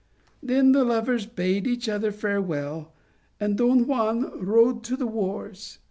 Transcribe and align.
"Then 0.41 0.71
the 0.71 0.83
lovers 0.83 1.27
bade 1.27 1.67
each 1.67 1.87
other 1.87 2.11
farewell, 2.11 2.91
and 3.39 3.55
Don 3.55 3.85
Juan 3.85 4.43
rode 4.43 4.81
to 4.85 4.97
the 4.97 5.05
wars. 5.05 5.77